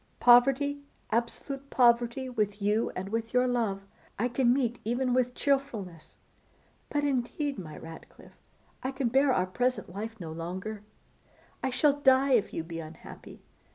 Poverty, 0.19 0.81
absolute 1.11 1.69
poverty, 1.69 2.27
with 2.27 2.59
you 2.59 2.89
and 2.95 3.09
with 3.09 3.35
your 3.35 3.45
love, 3.47 3.83
I 4.17 4.29
can 4.29 4.51
meet 4.51 4.79
even 4.83 5.13
with 5.13 5.35
cheerfulness; 5.35 6.17
but 6.89 7.03
indeed, 7.03 7.59
my 7.59 7.77
Ratcliffe, 7.77 8.39
I 8.81 8.93
can 8.93 9.09
bear 9.09 9.31
our 9.31 9.45
present 9.45 9.93
life 9.93 10.19
no 10.19 10.31
longer; 10.31 10.81
I 11.61 11.69
shall 11.69 11.99
die 12.01 12.31
if 12.31 12.51
you 12.51 12.63
be 12.63 12.79
unhappy. 12.79 13.43